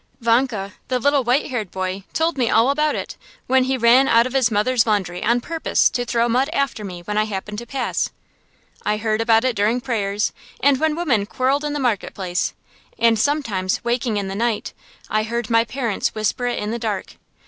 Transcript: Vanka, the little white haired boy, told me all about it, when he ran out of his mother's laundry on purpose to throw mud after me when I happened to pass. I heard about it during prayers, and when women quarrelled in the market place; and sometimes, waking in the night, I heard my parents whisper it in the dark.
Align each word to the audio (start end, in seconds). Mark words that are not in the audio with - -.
Vanka, 0.19 0.73
the 0.87 0.97
little 0.97 1.23
white 1.23 1.51
haired 1.51 1.69
boy, 1.69 2.05
told 2.11 2.35
me 2.35 2.49
all 2.49 2.71
about 2.71 2.95
it, 2.95 3.17
when 3.45 3.65
he 3.65 3.77
ran 3.77 4.07
out 4.07 4.25
of 4.25 4.33
his 4.33 4.49
mother's 4.49 4.87
laundry 4.87 5.21
on 5.23 5.39
purpose 5.41 5.91
to 5.91 6.03
throw 6.05 6.27
mud 6.27 6.49
after 6.51 6.83
me 6.83 7.03
when 7.03 7.19
I 7.19 7.25
happened 7.25 7.59
to 7.59 7.67
pass. 7.67 8.09
I 8.83 8.97
heard 8.97 9.21
about 9.21 9.43
it 9.43 9.55
during 9.55 9.79
prayers, 9.79 10.33
and 10.59 10.79
when 10.79 10.95
women 10.95 11.27
quarrelled 11.27 11.63
in 11.63 11.73
the 11.73 11.79
market 11.79 12.15
place; 12.15 12.55
and 12.97 13.19
sometimes, 13.19 13.83
waking 13.83 14.17
in 14.17 14.27
the 14.27 14.33
night, 14.33 14.73
I 15.07 15.21
heard 15.21 15.51
my 15.51 15.63
parents 15.65 16.15
whisper 16.15 16.47
it 16.47 16.57
in 16.57 16.71
the 16.71 16.79
dark. 16.79 17.17